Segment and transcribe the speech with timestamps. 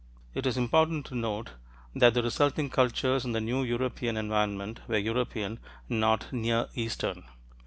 [0.33, 1.51] It is important to note
[1.93, 7.25] that the resulting cultures in the new European environment were European, not Near Eastern.